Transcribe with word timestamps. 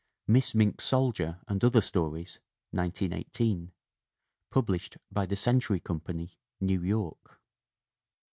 Miss 0.25 0.55
Mink's 0.55 0.85
Soldier 0.85 1.41
and 1.47 1.63
Other 1.63 1.79
Stories, 1.79 2.39
1918. 2.71 3.71
Published 4.49 4.97
by 5.11 5.27
the 5.27 5.35
Century 5.35 5.79
Company, 5.79 6.39
New 6.59 6.81
York. 6.81 7.39